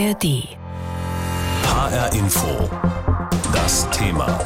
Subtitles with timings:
[0.00, 0.48] ARD.
[1.64, 2.70] HR Info.
[3.52, 4.38] Das Thema.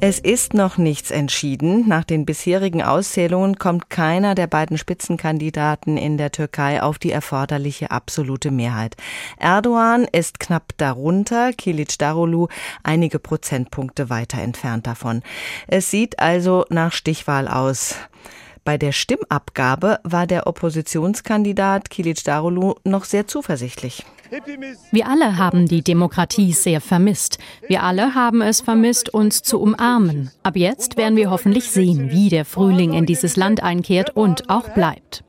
[0.00, 1.88] Es ist noch nichts entschieden.
[1.88, 7.90] Nach den bisherigen Auszählungen kommt keiner der beiden Spitzenkandidaten in der Türkei auf die erforderliche
[7.90, 8.94] absolute Mehrheit.
[9.36, 12.46] Erdogan ist knapp darunter, Kilic Darulu
[12.84, 15.22] einige Prozentpunkte weiter entfernt davon.
[15.66, 17.96] Es sieht also nach Stichwahl aus.
[18.66, 24.04] Bei der Stimmabgabe war der Oppositionskandidat Kilic Darulu noch sehr zuversichtlich.
[24.90, 27.38] Wir alle haben die Demokratie sehr vermisst.
[27.68, 30.30] Wir alle haben es vermisst, uns zu umarmen.
[30.42, 34.68] Ab jetzt werden wir hoffentlich sehen, wie der Frühling in dieses Land einkehrt und auch
[34.70, 35.22] bleibt.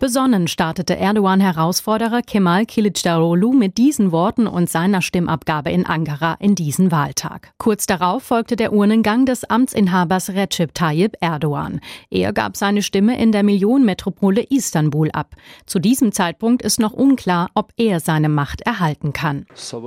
[0.00, 6.90] Besonnen startete Erdogan-Herausforderer Kemal Kilicdaroglu mit diesen Worten und seiner Stimmabgabe in Ankara in diesen
[6.90, 7.52] Wahltag.
[7.58, 11.80] Kurz darauf folgte der Urnengang des Amtsinhabers Recep Tayyip Erdogan.
[12.10, 15.36] Er gab seine Stimme in der Millionenmetropole Istanbul ab.
[15.66, 19.44] Zu diesem Zeitpunkt ist noch unklar, ob er seine Macht erhalten kann.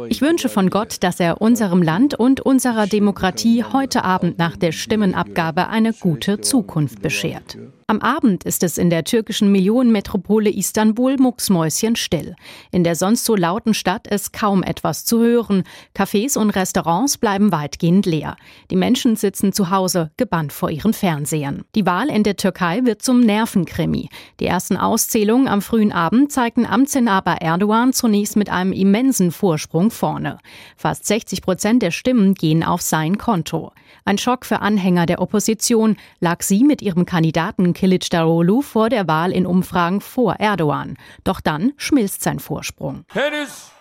[0.09, 4.72] Ich wünsche von Gott, dass er unserem Land und unserer Demokratie heute Abend nach der
[4.72, 7.58] Stimmenabgabe eine gute Zukunft beschert.
[7.88, 12.36] Am Abend ist es in der türkischen Millionenmetropole Istanbul mucksmäuschenstill.
[12.72, 15.64] In der sonst so lauten Stadt ist kaum etwas zu hören.
[15.94, 18.38] Cafés und Restaurants bleiben weitgehend leer.
[18.72, 21.66] Die Menschen sitzen zu Hause, gebannt vor ihren Fernsehern.
[21.75, 24.09] Die Wahl in der Türkei wird zum Nervenkrimi.
[24.40, 30.38] Die ersten Auszählungen am frühen Abend zeigten Amtsinhaber Erdogan zunächst mit einem immensen Vorsprung vorne.
[30.78, 33.73] Fast 60 Prozent der Stimmen gehen auf sein Konto.
[34.06, 39.09] Ein Schock für Anhänger der Opposition lag sie mit ihrem Kandidaten Kilic Darolu vor der
[39.09, 40.95] Wahl in Umfragen vor Erdogan.
[41.26, 43.03] Doch dann schmilzt sein Vorsprung.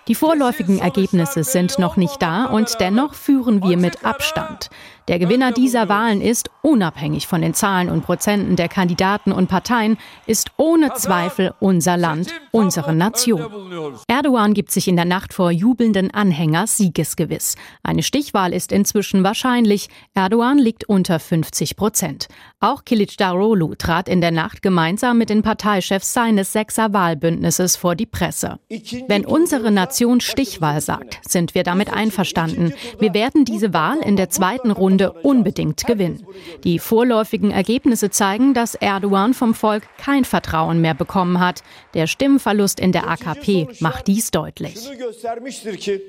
[0.08, 4.69] Die vorläufigen Ergebnisse sind noch nicht da und dennoch führen wir mit Abstand.
[5.09, 9.98] Der Gewinner dieser Wahlen ist, unabhängig von den Zahlen und Prozenten der Kandidaten und Parteien,
[10.27, 14.00] ist ohne Zweifel unser Land, unsere Nation.
[14.06, 17.56] Erdogan gibt sich in der Nacht vor jubelnden Anhänger siegesgewiss.
[17.82, 19.88] Eine Stichwahl ist inzwischen wahrscheinlich.
[20.15, 22.28] Erdogan liegt unter 50 Prozent.
[22.60, 27.97] Auch Kilic Darolu trat in der Nacht gemeinsam mit den Parteichefs seines Sechser Wahlbündnisses vor
[27.97, 28.60] die Presse.
[29.09, 32.72] Wenn unsere Nation Stichwahl sagt, sind wir damit einverstanden.
[32.98, 36.25] Wir werden diese Wahl in der zweiten Runde unbedingt gewinnen.
[36.64, 41.62] Die vorläufigen Ergebnisse zeigen, dass Erdogan vom Volk kein Vertrauen mehr bekommen hat.
[41.94, 44.76] Der Stimmenverlust in der AKP macht dies deutlich.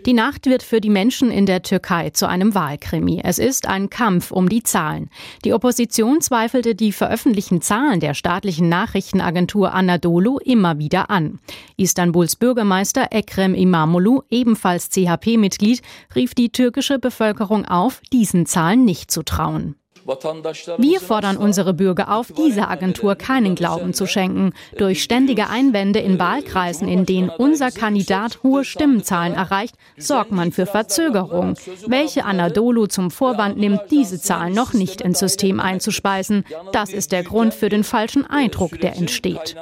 [0.05, 3.21] Die Nacht wird für die Menschen in der Türkei zu einem Wahlkrimi.
[3.23, 5.09] Es ist ein Kampf um die Zahlen.
[5.43, 11.39] Die Opposition zweifelte die veröffentlichten Zahlen der staatlichen Nachrichtenagentur Anadolu immer wieder an.
[11.77, 15.81] Istanbuls Bürgermeister Ekrem Imamoglu, ebenfalls CHP-Mitglied,
[16.15, 19.75] rief die türkische Bevölkerung auf, diesen Zahlen Zahlen nicht zu trauen.
[20.05, 24.53] Wir fordern unsere Bürger auf, dieser Agentur keinen Glauben zu schenken.
[24.77, 30.65] Durch ständige Einwände in Wahlkreisen, in denen unser Kandidat hohe Stimmenzahlen erreicht, sorgt man für
[30.65, 31.55] Verzögerung.
[31.87, 37.23] Welche Anadolu zum Vorwand nimmt, diese Zahlen noch nicht ins System einzuspeisen, das ist der
[37.23, 39.55] Grund für den falschen Eindruck, der entsteht.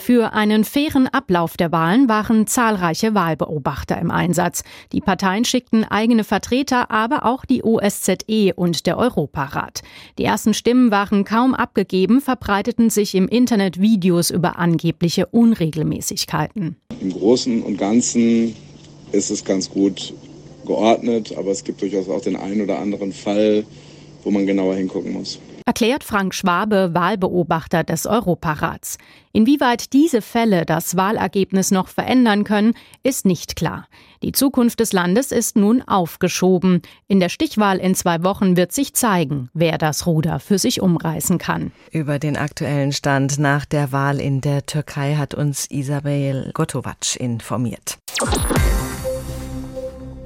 [0.00, 4.62] Für einen fairen Ablauf der Wahlen waren zahlreiche Wahlbeobachter im Einsatz.
[4.92, 9.82] Die Parteien schickten eigene Vertreter, aber auch die OSZE und der Euro Europarat.
[10.18, 16.76] Die ersten Stimmen waren kaum abgegeben, verbreiteten sich im Internet Videos über angebliche Unregelmäßigkeiten.
[17.00, 18.54] Im Großen und Ganzen
[19.12, 20.14] ist es ganz gut
[20.66, 23.64] geordnet, aber es gibt durchaus auch den einen oder anderen Fall,
[24.22, 28.96] wo man genauer hingucken muss erklärt Frank Schwabe, Wahlbeobachter des Europarats.
[29.32, 33.86] Inwieweit diese Fälle das Wahlergebnis noch verändern können, ist nicht klar.
[34.22, 36.80] Die Zukunft des Landes ist nun aufgeschoben.
[37.06, 41.36] In der Stichwahl in zwei Wochen wird sich zeigen, wer das Ruder für sich umreißen
[41.36, 41.70] kann.
[41.92, 47.98] Über den aktuellen Stand nach der Wahl in der Türkei hat uns Isabel Gotovac informiert.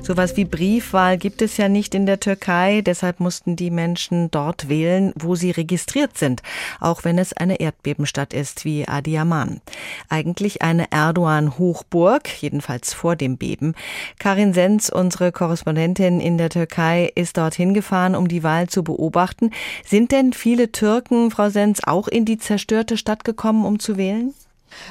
[0.04, 4.68] Sowas wie Briefwahl gibt es ja nicht in der Türkei, deshalb mussten die Menschen dort
[4.68, 6.42] wählen, wo sie registriert sind,
[6.80, 9.60] auch wenn es eine Erdbebenstadt ist wie Adiyaman.
[10.08, 13.74] Eigentlich eine Erdogan-Hochburg, jedenfalls vor dem Beben.
[14.18, 19.52] Karin Senz, unsere Korrespondentin in der Türkei, ist dorthin gefahren, um die Wahl zu beobachten.
[19.86, 24.34] Sind denn viele Türken, Frau Senz, auch in die zerstörte Stadt gekommen, um zu wählen?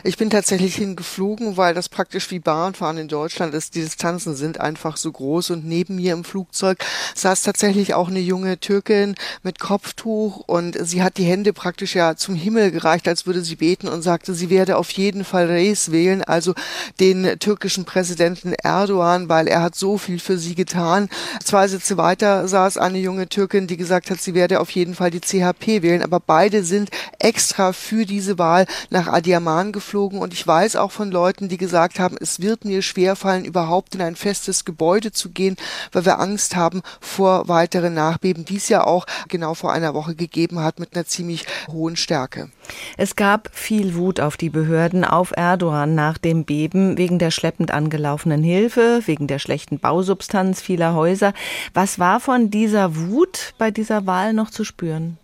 [0.04, 3.76] Ich bin tatsächlich hingeflogen, weil das praktisch wie Bahnfahren in Deutschland ist.
[3.76, 6.84] Die Distanzen sind einfach so groß und neben mir im Flugzeug
[7.16, 12.16] saß tatsächlich auch eine junge Türkin mit Kopftuch und sie hat die Hände praktisch ja
[12.16, 15.92] zum Himmel gereicht, als würde sie beten und sagte, sie werde auf jeden Fall Reis
[15.92, 16.54] wählen, also
[17.00, 21.10] den türkischen Präsidenten Erdogan, weil er hat so viel für sie getan.
[21.44, 25.12] Zwei Sitze weiter saß eine junge Türkin, die gesagt hat, sie werde auf jeden Fall
[25.12, 26.90] die CHP wählen, aber beide sind
[27.20, 31.98] extra für diese Wahl nach Adiaman angeflogen und ich weiß auch von Leuten, die gesagt
[31.98, 35.56] haben, es wird mir schwerfallen, überhaupt in ein festes Gebäude zu gehen,
[35.94, 40.14] weil wir Angst haben vor weiteren Nachbeben, die es ja auch genau vor einer Woche
[40.16, 42.50] gegeben hat mit einer ziemlich hohen Stärke.
[42.98, 47.72] Es gab viel Wut auf die Behörden, auf Erdogan nach dem Beben wegen der schleppend
[47.72, 51.34] angelaufenen Hilfe, wegen der schlechten Bausubstanz vieler Häuser.
[51.74, 55.18] Was war von dieser Wut bei dieser Wahl noch zu spüren?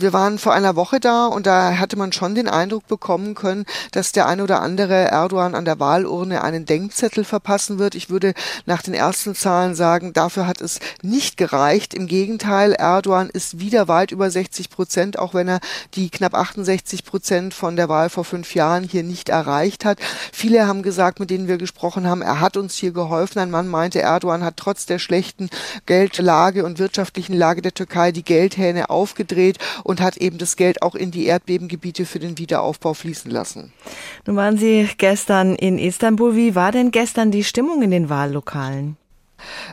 [0.00, 3.64] Wir waren vor einer Woche da und da hatte man schon den Eindruck bekommen können,
[3.90, 7.96] dass der ein oder andere Erdogan an der Wahlurne einen Denkzettel verpassen wird.
[7.96, 8.34] Ich würde
[8.64, 11.94] nach den ersten Zahlen sagen, dafür hat es nicht gereicht.
[11.94, 15.58] Im Gegenteil, Erdogan ist wieder weit über 60 Prozent, auch wenn er
[15.94, 19.98] die knapp 68 Prozent von der Wahl vor fünf Jahren hier nicht erreicht hat.
[20.32, 23.40] Viele haben gesagt, mit denen wir gesprochen haben, er hat uns hier geholfen.
[23.40, 25.50] Ein Mann meinte, Erdogan hat trotz der schlechten
[25.86, 30.94] Geldlage und wirtschaftlichen Lage der Türkei die Geldhähne aufgedreht und hat eben das Geld auch
[30.94, 33.72] in die Erdbebengebiete für den Wiederaufbau fließen lassen.
[34.26, 36.36] Nun waren Sie gestern in Istanbul.
[36.36, 38.98] Wie war denn gestern die Stimmung in den Wahllokalen?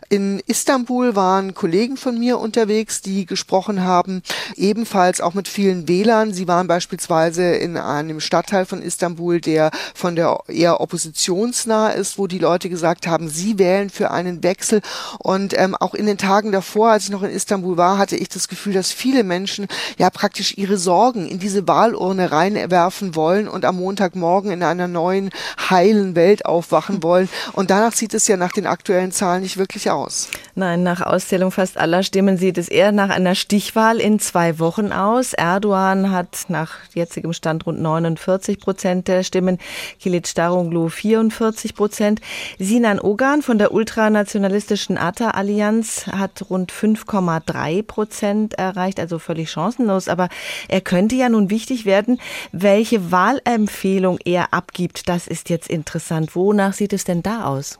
[0.09, 4.21] In Istanbul waren Kollegen von mir unterwegs, die gesprochen haben,
[4.55, 6.33] ebenfalls auch mit vielen Wählern.
[6.33, 12.27] Sie waren beispielsweise in einem Stadtteil von Istanbul, der von der eher oppositionsnah ist, wo
[12.27, 14.81] die Leute gesagt haben, sie wählen für einen Wechsel.
[15.19, 18.29] Und ähm, auch in den Tagen davor, als ich noch in Istanbul war, hatte ich
[18.29, 23.65] das Gefühl, dass viele Menschen ja praktisch ihre Sorgen in diese Wahlurne reinwerfen wollen und
[23.65, 25.31] am Montagmorgen in einer neuen
[25.69, 27.29] heilen Welt aufwachen wollen.
[27.53, 30.29] Und danach sieht es ja nach den aktuellen Zahlen nicht wirklich wirklich aus?
[30.55, 34.91] Nein, nach Auszählung fast aller Stimmen sieht es eher nach einer Stichwahl in zwei Wochen
[34.91, 35.33] aus.
[35.33, 39.57] Erdogan hat nach jetzigem Stand rund 49 Prozent der Stimmen,
[39.99, 42.21] Kilic Darunglu 44 Prozent.
[42.59, 50.07] Sinan Ogan von der ultranationalistischen ATA-Allianz hat rund 5,3 Prozent erreicht, also völlig chancenlos.
[50.07, 50.29] Aber
[50.69, 52.19] er könnte ja nun wichtig werden,
[52.51, 55.09] welche Wahlempfehlung er abgibt.
[55.09, 56.35] Das ist jetzt interessant.
[56.35, 57.79] Wonach sieht es denn da aus?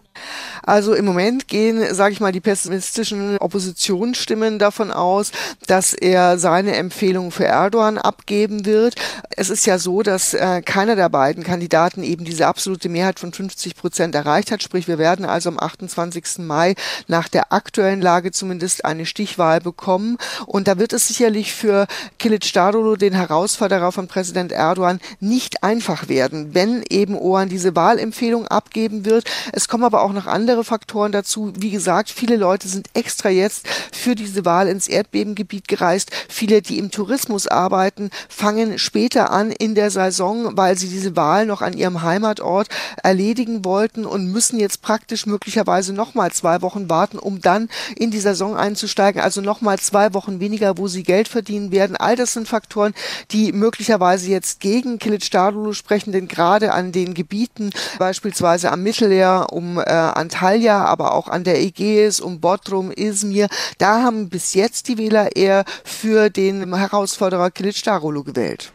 [0.64, 5.32] Also im Moment gehen, sage ich mal, die pessimistischen Oppositionsstimmen davon aus,
[5.68, 8.96] dass er seine Empfehlung für Erdogan abgeben wird.
[9.30, 13.34] Es ist ja so, dass äh, keiner der beiden Kandidaten eben diese absolute Mehrheit von
[13.34, 14.64] 50 Prozent erreicht hat.
[14.64, 16.40] Sprich, wir werden also am 28.
[16.40, 16.76] Mai
[17.08, 20.18] nach der aktuellen Lage zumindest eine Stichwahl bekommen.
[20.46, 21.88] Und da wird es sicherlich für
[22.20, 28.48] Kilic Darulu, den Herausforderer von Präsident Erdogan, nicht einfach werden, wenn eben Oan diese Wahlempfehlung
[28.48, 29.26] abgeben wird.
[29.52, 31.54] Es kommen aber auch noch andere Faktoren dazu.
[31.58, 36.12] Wie gesagt, viele Leute sind extra jetzt für diese Wahl ins Erdbebengebiet gereist.
[36.30, 41.46] Viele, die im Tourismus arbeiten, fangen später an in der Saison, weil sie diese Wahl
[41.46, 42.68] noch an ihrem Heimatort
[43.04, 48.20] erledigen wollten und müssen jetzt praktisch möglicherweise nochmal zwei Wochen warten, um dann in die
[48.20, 49.22] Saison einzusteigen.
[49.22, 51.96] Also nochmal zwei Wochen weniger, wo sie Geld verdienen werden.
[51.96, 52.94] All das sind Faktoren,
[53.32, 59.48] die möglicherweise jetzt gegen Kilic Darulu sprechen, denn gerade an den Gebieten, beispielsweise am Mittelmeer
[59.52, 63.48] um äh, Antalya, aber auch an der Ägäis, um Bodrum, Izmir.
[63.78, 68.72] Da haben bis jetzt die Wähler eher für den Herausforderer Kilic Darulu gewählt.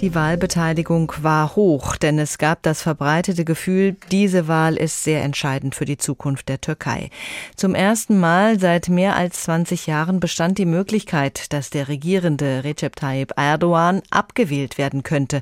[0.00, 5.74] Die Wahlbeteiligung war hoch, denn es gab das verbreitete Gefühl, diese Wahl ist sehr entscheidend
[5.74, 7.08] für die Zukunft der Türkei.
[7.56, 12.94] Zum ersten Mal seit mehr als 20 Jahren bestand die Möglichkeit, dass der regierende Recep
[12.94, 15.40] Tayyip Erdogan abgewählt werden könnte.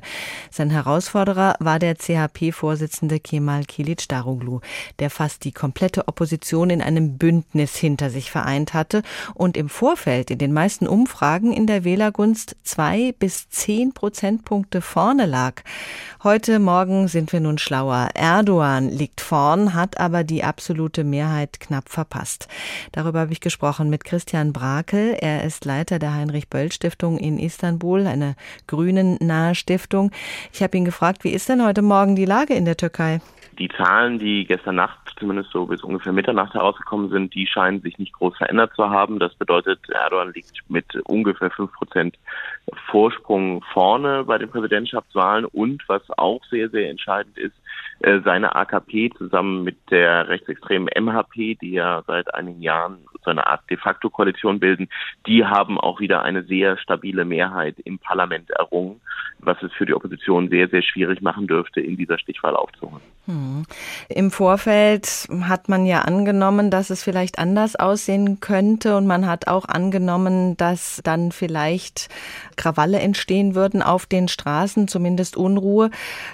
[0.51, 4.61] Sein Herausforderer war der CHP-Vorsitzende Kemal Kilicdaroglu,
[4.99, 10.31] der fast die komplette Opposition in einem Bündnis hinter sich vereint hatte und im Vorfeld
[10.31, 15.63] in den meisten Umfragen in der Wählergunst zwei bis zehn Prozent Punkte vorne lag.
[16.23, 18.09] Heute Morgen sind wir nun schlauer.
[18.13, 22.47] Erdogan liegt vorn, hat aber die absolute Mehrheit knapp verpasst.
[22.93, 25.17] Darüber habe ich gesprochen mit Christian Brakel.
[25.19, 28.35] Er ist Leiter der Heinrich-Böll-Stiftung in Istanbul, eine
[28.67, 30.11] grünen-nahe Stiftung.
[30.53, 33.19] Ich habe ihn gefragt, wie ist denn heute Morgen die Lage in der Türkei?
[33.57, 37.97] Die Zahlen, die gestern Nacht zumindest so bis ungefähr Mitternacht herausgekommen sind, die scheinen sich
[37.97, 39.19] nicht groß verändert zu haben.
[39.19, 42.17] Das bedeutet, Erdogan liegt mit ungefähr fünf Prozent
[42.89, 47.55] Vorsprung vorne bei den Präsidentschaftswahlen und was auch sehr, sehr entscheidend ist,
[47.99, 53.47] äh, seine AKP zusammen mit der rechtsextremen MHP, die ja seit einigen Jahren so eine
[53.47, 54.87] Art de facto Koalition bilden,
[55.27, 59.01] die haben auch wieder eine sehr stabile Mehrheit im Parlament errungen,
[59.39, 63.01] was es für die Opposition sehr, sehr schwierig machen dürfte, in dieser Stichwahl aufzuholen.
[63.25, 63.65] Hm.
[64.09, 69.47] Im Vorfeld hat man ja angenommen, dass es vielleicht anders aussehen könnte und man hat
[69.47, 72.09] auch angenommen, dass dann vielleicht
[72.55, 75.89] Krawalle entstehen würden auf den Straßen, zumindest Unruhe.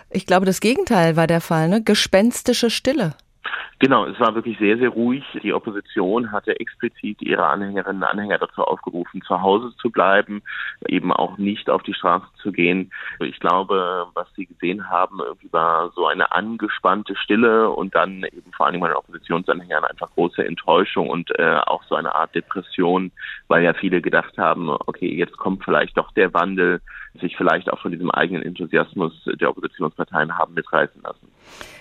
[0.10, 1.82] Ich glaube, das Gegenteil war der Fall, ne?
[1.82, 3.16] Gespenstische Stille.
[3.82, 5.24] Genau, es war wirklich sehr, sehr ruhig.
[5.42, 10.44] Die Opposition hatte explizit ihre Anhängerinnen und Anhänger dazu aufgerufen, zu Hause zu bleiben,
[10.88, 12.92] eben auch nicht auf die Straße zu gehen.
[13.22, 18.52] Ich glaube, was sie gesehen haben, irgendwie war so eine angespannte Stille und dann eben
[18.56, 23.12] vor allem bei den Oppositionsanhängern einfach große Enttäuschung und äh, auch so eine Art Depression,
[23.48, 26.82] weil ja viele gedacht haben, okay, jetzt kommt vielleicht doch der Wandel,
[27.20, 31.28] sich vielleicht auch von diesem eigenen Enthusiasmus der Oppositionsparteien haben mitreißen lassen.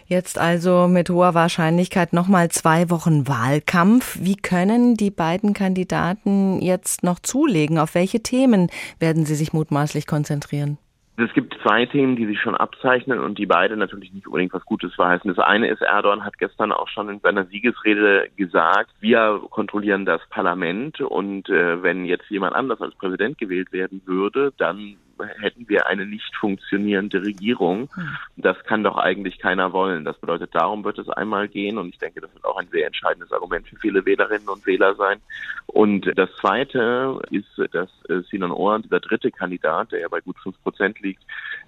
[0.07, 4.19] Jetzt also mit hoher Wahrscheinlichkeit nochmal zwei Wochen Wahlkampf.
[4.21, 7.79] Wie können die beiden Kandidaten jetzt noch zulegen?
[7.79, 10.79] Auf welche Themen werden sie sich mutmaßlich konzentrieren?
[11.17, 14.65] Es gibt zwei Themen, die sich schon abzeichnen und die beide natürlich nicht unbedingt was
[14.65, 15.29] Gutes verheißen.
[15.29, 20.23] Das eine ist, Erdogan hat gestern auch schon in seiner Siegesrede gesagt, wir kontrollieren das
[20.31, 25.87] Parlament und äh, wenn jetzt jemand anders als Präsident gewählt werden würde, dann hätten wir
[25.87, 27.89] eine nicht funktionierende Regierung.
[27.95, 28.17] Hm.
[28.37, 30.05] Das kann doch eigentlich keiner wollen.
[30.05, 32.87] Das bedeutet, darum wird es einmal gehen und ich denke, das wird auch ein sehr
[32.87, 35.21] entscheidendes Argument für viele Wählerinnen und Wähler sein.
[35.67, 40.39] Und das Zweite ist, dass äh, Sinan Oran, dieser dritte Kandidat, der ja bei gut
[40.39, 41.23] fünf Prozent liegt,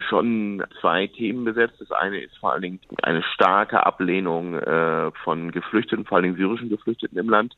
[0.09, 1.81] schon zwei Themen besetzt.
[1.81, 6.37] Das eine ist vor allen Dingen eine starke Ablehnung äh, von Geflüchteten, vor allen Dingen
[6.37, 7.57] syrischen Geflüchteten im Land.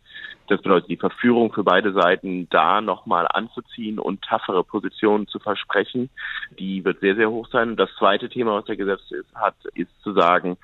[0.48, 5.83] Das bedeutet die Verführung für beide Seiten, da nochmal anzuziehen und taffere Positionen zu versprechen.
[6.58, 7.76] Die wird sehr, sehr hoch sein.
[7.76, 10.56] das zweite Thema, was er gesetzt ist, hat, ist zu sagen,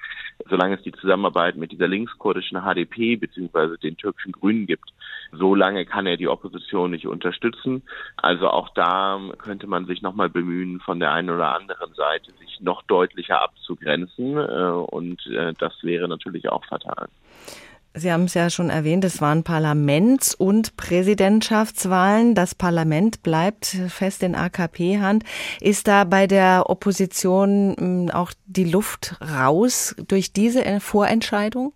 [0.48, 4.92] solange es die Zusammenarbeit mit dieser linkskurdischen HDP beziehungsweise den türkischen Grünen gibt,
[5.32, 7.82] solange kann er die Opposition nicht unterstützen.
[8.16, 12.60] Also auch da könnte man sich nochmal bemühen, von der einen oder anderen Seite sich
[12.60, 14.36] noch deutlicher abzugrenzen.
[14.36, 17.08] Äh, und äh, das wäre natürlich auch fatal.
[17.92, 22.36] Sie haben es ja schon erwähnt, es waren Parlaments- und Präsidentschaftswahlen.
[22.36, 25.24] Das Parlament bleibt fest in AKP-Hand.
[25.60, 31.72] Ist da bei der Opposition hm, auch die Luft raus durch diese Vorentscheidung?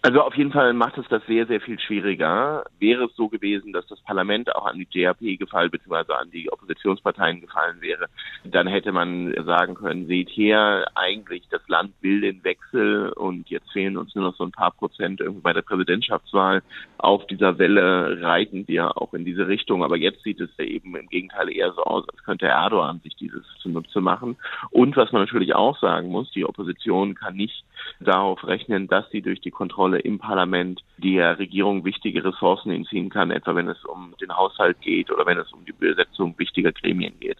[0.00, 2.64] Also auf jeden Fall macht es das sehr, sehr viel schwieriger.
[2.78, 6.52] Wäre es so gewesen, dass das Parlament auch an die GAP gefallen, beziehungsweise an die
[6.52, 8.06] Oppositionsparteien gefallen wäre,
[8.44, 13.72] dann hätte man sagen können, seht hier, eigentlich das Land will den Wechsel und jetzt
[13.72, 16.62] fehlen uns nur noch so ein paar Prozent irgendwie bei der Präsidentschaftswahl.
[16.98, 19.82] Auf dieser Welle reiten wir auch in diese Richtung.
[19.82, 23.42] Aber jetzt sieht es eben im Gegenteil eher so aus, als könnte Erdogan sich dieses
[23.60, 24.36] zunutze machen.
[24.70, 27.64] Und was man natürlich auch sagen muss, die Opposition kann nicht
[28.00, 33.08] darauf rechnen, dass sie durch die Kontrolle Kontrolle im Parlament der Regierung wichtige Ressourcen entziehen
[33.08, 36.72] kann, etwa wenn es um den Haushalt geht oder wenn es um die Besetzung wichtiger
[36.72, 37.38] Gremien geht.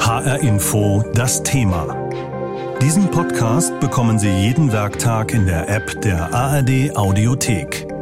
[0.00, 2.08] HR Info das Thema.
[2.82, 7.97] Diesen Podcast bekommen Sie jeden Werktag in der App der ARD Audiothek.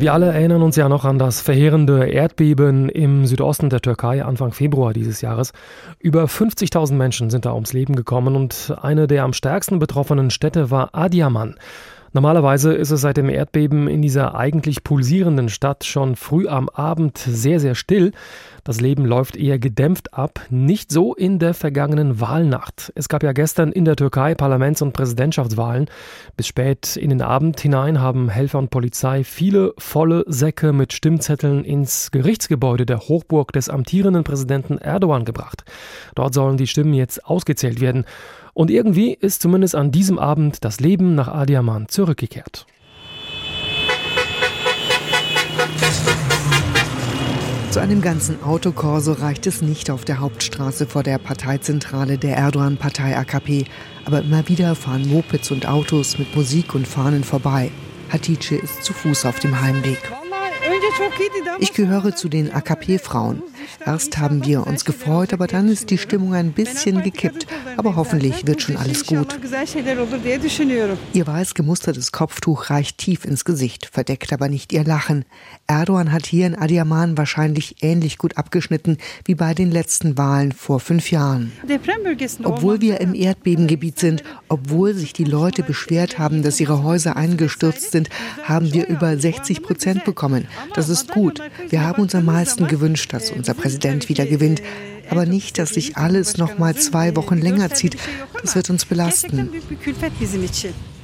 [0.00, 4.52] Wir alle erinnern uns ja noch an das verheerende Erdbeben im Südosten der Türkei Anfang
[4.52, 5.52] Februar dieses Jahres.
[5.98, 10.70] Über 50.000 Menschen sind da ums Leben gekommen und eine der am stärksten betroffenen Städte
[10.70, 11.56] war Adiaman.
[12.12, 17.18] Normalerweise ist es seit dem Erdbeben in dieser eigentlich pulsierenden Stadt schon früh am Abend
[17.18, 18.12] sehr, sehr still.
[18.64, 22.92] Das Leben läuft eher gedämpft ab, nicht so in der vergangenen Wahlnacht.
[22.94, 25.86] Es gab ja gestern in der Türkei Parlaments- und Präsidentschaftswahlen.
[26.36, 31.64] Bis spät in den Abend hinein haben Helfer und Polizei viele volle Säcke mit Stimmzetteln
[31.64, 35.64] ins Gerichtsgebäude der Hochburg des amtierenden Präsidenten Erdogan gebracht.
[36.14, 38.04] Dort sollen die Stimmen jetzt ausgezählt werden.
[38.58, 42.66] Und irgendwie ist zumindest an diesem Abend das Leben nach Adiaman zurückgekehrt.
[47.70, 53.16] Zu einem ganzen Autokorso reicht es nicht auf der Hauptstraße vor der Parteizentrale der Erdogan-Partei
[53.16, 53.66] AKP,
[54.04, 57.70] aber immer wieder fahren Mopeds und Autos mit Musik und Fahnen vorbei.
[58.12, 60.02] Hatice ist zu Fuß auf dem Heimweg.
[61.60, 63.40] Ich gehöre zu den AKP-Frauen.
[63.84, 67.46] Erst haben wir uns gefreut, aber dann ist die Stimmung ein bisschen gekippt.
[67.76, 69.38] Aber hoffentlich wird schon alles gut.
[71.12, 75.24] Ihr weiß gemustertes Kopftuch reicht tief ins Gesicht, verdeckt aber nicht ihr Lachen.
[75.66, 80.80] Erdogan hat hier in Adiaman wahrscheinlich ähnlich gut abgeschnitten wie bei den letzten Wahlen vor
[80.80, 81.52] fünf Jahren.
[82.44, 87.92] Obwohl wir im Erdbebengebiet sind, obwohl sich die Leute beschwert haben, dass ihre Häuser eingestürzt
[87.92, 88.08] sind,
[88.44, 90.46] haben wir über 60 Prozent bekommen.
[90.74, 91.40] Das ist gut.
[91.68, 94.62] Wir haben uns am meisten gewünscht, dass unser Präsident wieder gewinnt.
[95.10, 97.96] Aber nicht, dass sich alles noch mal zwei Wochen länger zieht.
[98.42, 99.50] Das wird uns belasten.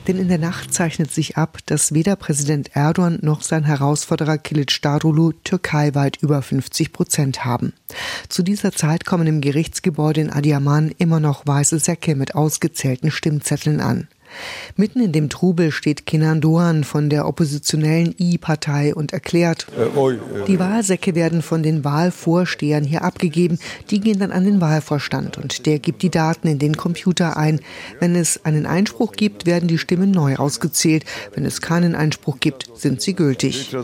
[0.06, 4.82] Denn in der Nacht zeichnet sich ab, dass weder Präsident Erdogan noch sein Herausforderer Kilic
[4.82, 7.72] Darulu türkeiweit über 50 Prozent haben.
[8.28, 13.80] Zu dieser Zeit kommen im Gerichtsgebäude in Adiaman immer noch weiße Säcke mit ausgezählten Stimmzetteln
[13.80, 14.08] an.
[14.76, 19.66] Mitten in dem Trubel steht Kenan Doğan von der oppositionellen I-Partei und erklärt,
[20.46, 23.58] die Wahlsäcke werden von den Wahlvorstehern hier abgegeben,
[23.90, 27.60] die gehen dann an den Wahlvorstand und der gibt die Daten in den Computer ein.
[28.00, 31.04] Wenn es einen Einspruch gibt, werden die Stimmen neu ausgezählt.
[31.34, 33.74] Wenn es keinen Einspruch gibt, sind sie gültig.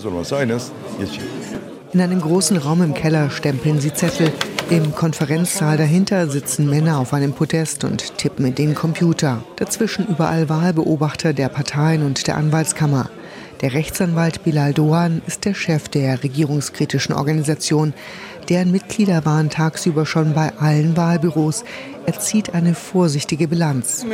[1.92, 4.32] In einem großen Raum im Keller stempeln sie Zettel.
[4.70, 9.42] Im Konferenzsaal dahinter sitzen Männer auf einem Podest und tippen in den Computer.
[9.56, 13.10] Dazwischen überall Wahlbeobachter der Parteien und der Anwaltskammer.
[13.62, 17.94] Der Rechtsanwalt Bilal Doan ist der Chef der regierungskritischen Organisation.
[18.48, 21.64] Deren Mitglieder waren tagsüber schon bei allen Wahlbüros.
[22.06, 24.04] Er zieht eine vorsichtige Bilanz.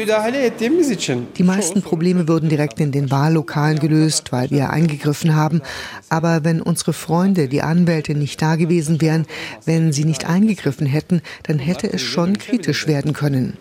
[1.38, 5.62] Die meisten Probleme wurden direkt in den Wahllokalen gelöst, weil wir eingegriffen haben.
[6.08, 9.26] Aber wenn unsere Freunde, die Anwälte, nicht da gewesen wären,
[9.64, 13.56] wenn sie nicht eingegriffen hätten, dann hätte es schon kritisch werden können.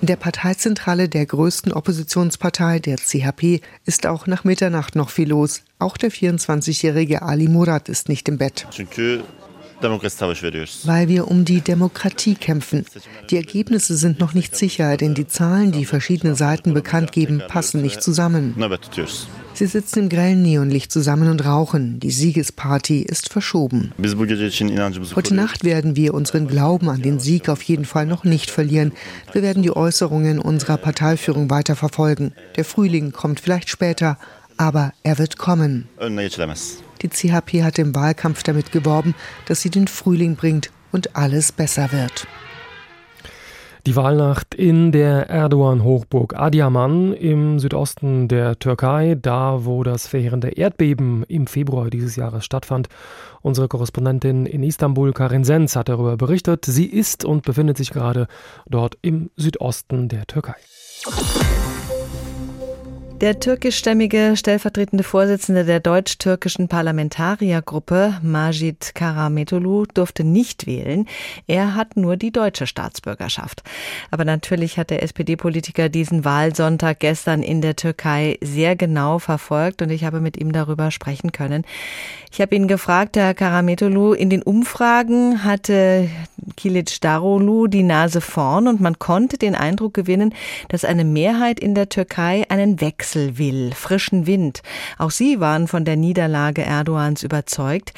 [0.00, 5.62] In der Parteizentrale der größten Oppositionspartei, der CHP, ist auch nach Mitternacht noch viel los.
[5.78, 8.66] Auch der 24-jährige Ali Murat ist nicht im Bett.
[10.84, 12.84] Weil wir um die Demokratie kämpfen.
[13.30, 17.82] Die Ergebnisse sind noch nicht sicher, denn die Zahlen, die verschiedene Seiten bekannt geben, passen
[17.82, 18.54] nicht zusammen.
[19.54, 21.98] Sie sitzen im grellen Neonlicht zusammen und rauchen.
[21.98, 23.92] Die Siegesparty ist verschoben.
[25.16, 28.92] Heute Nacht werden wir unseren Glauben an den Sieg auf jeden Fall noch nicht verlieren.
[29.32, 32.32] Wir werden die Äußerungen unserer Parteiführung weiter verfolgen.
[32.56, 34.18] Der Frühling kommt vielleicht später,
[34.56, 35.88] aber er wird kommen.
[37.02, 39.14] Die CHP hat im Wahlkampf damit geworben,
[39.46, 42.26] dass sie den Frühling bringt und alles besser wird.
[43.86, 51.24] Die Wahlnacht in der Erdogan-Hochburg Adiaman im Südosten der Türkei, da wo das verheerende Erdbeben
[51.24, 52.88] im Februar dieses Jahres stattfand.
[53.40, 56.66] Unsere Korrespondentin in Istanbul, Karin Sens, hat darüber berichtet.
[56.66, 58.26] Sie ist und befindet sich gerade
[58.68, 60.56] dort im Südosten der Türkei.
[63.20, 71.08] Der türkischstämmige stellvertretende Vorsitzende der deutsch-türkischen Parlamentariergruppe, Majid Karametolu, durfte nicht wählen.
[71.48, 73.64] Er hat nur die deutsche Staatsbürgerschaft.
[74.12, 79.90] Aber natürlich hat der SPD-Politiker diesen Wahlsonntag gestern in der Türkei sehr genau verfolgt und
[79.90, 81.64] ich habe mit ihm darüber sprechen können.
[82.30, 86.08] Ich habe ihn gefragt, Herr Karametolu, in den Umfragen hatte
[86.56, 90.32] Kilic Darolu die Nase vorn und man konnte den Eindruck gewinnen,
[90.68, 94.62] dass eine Mehrheit in der Türkei einen Wechsel will, frischen Wind.
[94.98, 97.92] Auch sie waren von der Niederlage Erdogans überzeugt.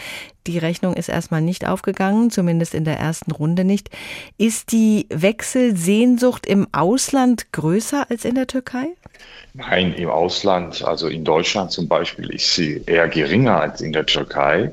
[0.47, 3.91] Die Rechnung ist erstmal nicht aufgegangen, zumindest in der ersten Runde nicht.
[4.39, 8.87] Ist die Wechselsehnsucht im Ausland größer als in der Türkei?
[9.53, 14.07] Nein, im Ausland, also in Deutschland zum Beispiel, ist sie eher geringer als in der
[14.07, 14.73] Türkei.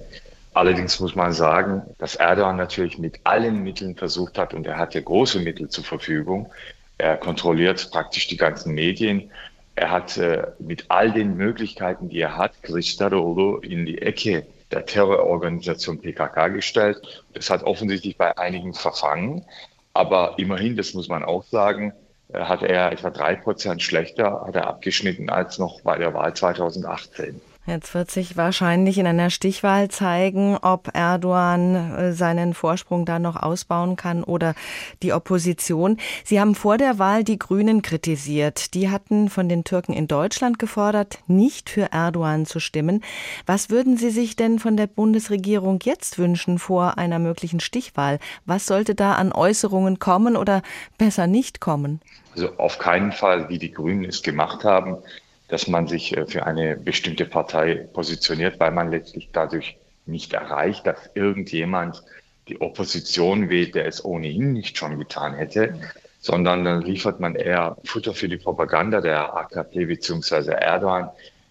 [0.54, 4.95] Allerdings muss man sagen, dass Erdogan natürlich mit allen Mitteln versucht hat, und er hat
[4.95, 6.50] ja große Mittel zur Verfügung.
[6.97, 9.30] Er kontrolliert praktisch die ganzen Medien.
[9.78, 14.88] Er hat äh, mit all den Möglichkeiten, die er hat, Kılıçdaroğlu in die Ecke der
[14.88, 17.24] Terrororganisation PKK gestellt.
[17.34, 19.46] Das hat offensichtlich bei einigen verfangen.
[19.94, 21.94] Aber immerhin, das muss man auch sagen,
[22.34, 26.34] äh, hat er etwa drei Prozent schlechter hat er abgeschnitten als noch bei der Wahl
[26.34, 27.40] 2018.
[27.67, 33.36] Jetzt wird sich wahrscheinlich in einer Stichwahl zeigen, ob Erdogan äh, seinen Vorsprung da noch
[33.36, 34.56] ausbauen kann oder
[35.03, 35.97] die Opposition.
[36.23, 38.73] Sie haben vor der Wahl die Grünen kritisiert.
[38.73, 43.03] Die hatten von den Türken in Deutschland gefordert, nicht für Erdogan zu stimmen.
[43.45, 48.19] Was würden Sie sich denn von der Bundesregierung jetzt wünschen vor einer möglichen Stichwahl?
[48.45, 50.62] Was sollte da an Äußerungen kommen oder
[50.97, 51.99] besser nicht kommen?
[52.34, 54.99] Also auf keinen Fall, wie die Grünen es gemacht haben
[55.48, 60.88] dass man sich äh, für eine bestimmte Partei positioniert, weil man letztlich dadurch nicht erreicht,
[60.88, 62.04] dass irgendjemand
[62.48, 65.80] die Opposition wählt, der es ohnehin nicht schon getan hätte,
[66.20, 70.52] sondern dann liefert man eher Futter für die Propaganda der AKP bzw.
[70.52, 71.10] Erdogan.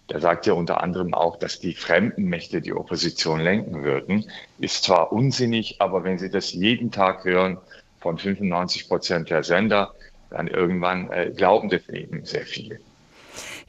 [0.09, 4.29] Der sagt ja unter anderem auch, dass die fremden Mächte die Opposition lenken würden.
[4.57, 7.57] Ist zwar unsinnig, aber wenn Sie das jeden Tag hören
[7.99, 9.93] von 95 Prozent der Sender,
[10.29, 12.79] dann irgendwann äh, glauben das eben sehr viele.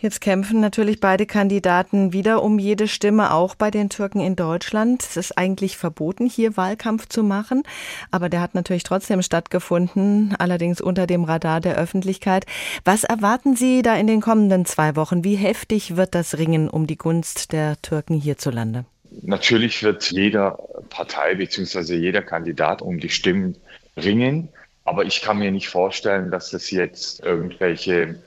[0.01, 5.03] Jetzt kämpfen natürlich beide Kandidaten wieder um jede Stimme, auch bei den Türken in Deutschland.
[5.03, 7.65] Es ist eigentlich verboten, hier Wahlkampf zu machen,
[8.13, 12.47] aber der hat natürlich trotzdem stattgefunden, allerdings unter dem Radar der Öffentlichkeit.
[12.85, 15.25] Was erwarten Sie da in den kommenden zwei Wochen?
[15.25, 18.85] Wie heftig wird das Ringen um die Gunst der Türken hierzulande?
[19.23, 21.97] Natürlich wird jeder Partei bzw.
[21.97, 23.57] jeder Kandidat um die Stimmen
[23.97, 24.51] ringen.
[24.85, 28.23] Aber ich kann mir nicht vorstellen, dass das jetzt irgendwelche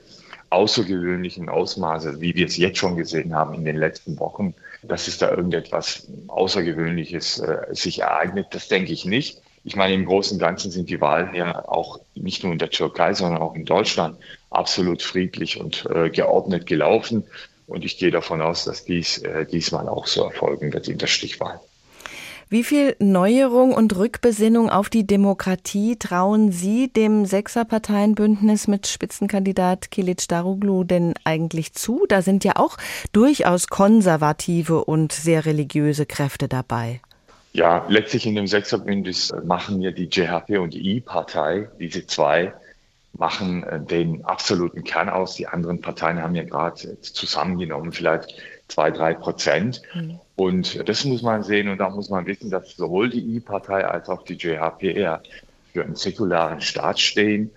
[0.52, 5.18] außergewöhnlichen Ausmaße, wie wir es jetzt schon gesehen haben in den letzten Wochen, dass es
[5.18, 9.40] da irgendetwas Außergewöhnliches äh, sich ereignet, das denke ich nicht.
[9.64, 12.70] Ich meine, im Großen und Ganzen sind die Wahlen ja auch nicht nur in der
[12.70, 14.18] Türkei, sondern auch in Deutschland
[14.50, 17.24] absolut friedlich und äh, geordnet gelaufen.
[17.68, 21.06] Und ich gehe davon aus, dass dies äh, diesmal auch so erfolgen wird in der
[21.06, 21.60] Stichwahl.
[22.52, 30.28] Wie viel Neuerung und Rückbesinnung auf die Demokratie trauen Sie dem Sechserparteienbündnis mit Spitzenkandidat Kilic
[30.28, 32.04] Daruglu denn eigentlich zu?
[32.10, 32.76] Da sind ja auch
[33.14, 37.00] durchaus konservative und sehr religiöse Kräfte dabei.
[37.54, 42.52] Ja, letztlich in dem Sechserbündnis machen ja die JHP und die I-Partei, diese zwei,
[43.14, 45.36] machen äh, den absoluten Kern aus.
[45.36, 48.34] Die anderen Parteien haben ja gerade zusammengenommen vielleicht
[48.72, 49.82] zwei, drei Prozent.
[49.94, 50.18] Mhm.
[50.36, 54.08] Und das muss man sehen und da muss man wissen, dass sowohl die I-Partei als
[54.08, 55.22] auch die JHPR
[55.72, 57.50] für einen säkularen Staat stehen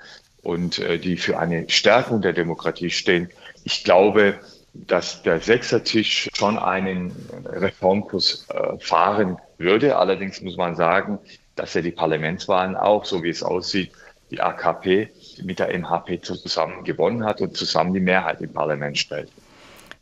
[0.44, 3.30] und äh, die für eine Stärkung der Demokratie stehen.
[3.64, 4.36] Ich glaube,
[4.74, 7.14] dass der Sechsertisch schon einen
[7.46, 9.98] Reformkurs äh, fahren würde.
[9.98, 11.18] Allerdings muss man sagen,
[11.56, 13.92] dass er die Parlamentswahlen auch, so wie es aussieht,
[14.32, 15.10] die AKP
[15.44, 19.32] mit der MHP zusammen gewonnen hat und zusammen die Mehrheit im Parlament stellt.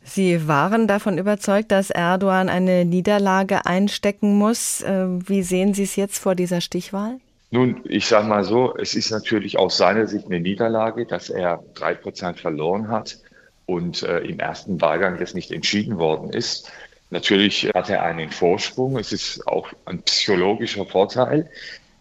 [0.04, 4.82] Sie waren davon überzeugt, dass Erdogan eine Niederlage einstecken muss.
[4.82, 7.18] Äh, wie sehen Sie es jetzt vor dieser Stichwahl?
[7.50, 11.62] Nun, ich sage mal so, es ist natürlich aus seiner Sicht eine Niederlage, dass er
[11.74, 13.18] drei Prozent verloren hat
[13.66, 16.70] und äh, im ersten Wahlgang das nicht entschieden worden ist.
[17.10, 18.98] Natürlich hat er einen Vorsprung.
[18.98, 21.48] Es ist auch ein psychologischer Vorteil,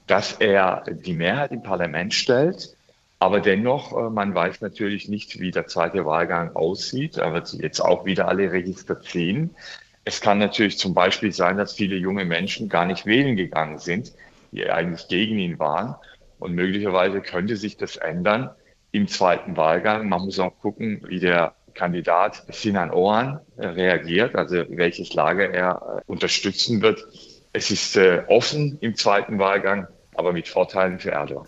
[0.07, 2.75] dass er die Mehrheit im Parlament stellt
[3.23, 7.15] aber dennoch, äh, man weiß natürlich nicht, wie der zweite Wahlgang aussieht.
[7.15, 9.55] Er wird jetzt auch wieder alle Register ziehen.
[10.03, 14.11] Es kann natürlich zum Beispiel sein, dass viele junge Menschen gar nicht wählen gegangen sind,
[14.51, 15.95] die eigentlich gegen ihn waren.
[16.37, 18.49] Und möglicherweise könnte sich das ändern
[18.91, 20.09] im zweiten Wahlgang.
[20.09, 26.01] Man muss auch gucken, wie der Kandidat Sinan Oğan äh, reagiert, also welches Lager er
[26.05, 27.07] äh, unterstützen wird.
[27.53, 31.47] Es ist offen im zweiten Wahlgang, aber mit Vorteilen für Erdogan.